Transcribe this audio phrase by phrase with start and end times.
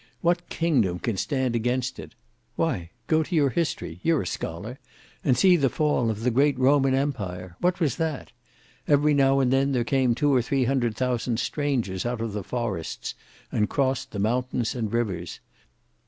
[0.21, 2.15] What kingdom can stand against it?
[2.55, 7.79] Why go to your history—you're a scholar,—and see the fall of the great Roman empire—what
[7.79, 8.31] was that?
[8.87, 12.43] Every now and then, there came two or three hundred thousand strangers out of the
[12.43, 13.13] forests
[13.51, 15.39] and crossed the mountains and rivers.